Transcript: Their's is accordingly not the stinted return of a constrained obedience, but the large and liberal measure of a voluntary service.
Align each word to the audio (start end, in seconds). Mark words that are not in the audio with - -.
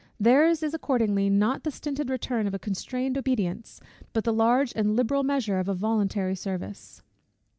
Their's 0.19 0.63
is 0.63 0.73
accordingly 0.73 1.29
not 1.29 1.61
the 1.63 1.69
stinted 1.69 2.09
return 2.09 2.47
of 2.47 2.55
a 2.55 2.57
constrained 2.57 3.19
obedience, 3.19 3.79
but 4.13 4.23
the 4.23 4.33
large 4.33 4.73
and 4.75 4.95
liberal 4.95 5.21
measure 5.21 5.59
of 5.59 5.69
a 5.69 5.75
voluntary 5.75 6.33
service. 6.35 7.03